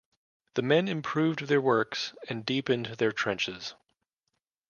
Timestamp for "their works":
1.43-2.15